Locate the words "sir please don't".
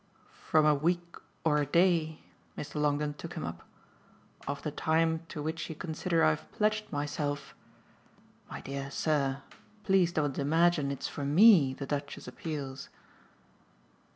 8.89-10.39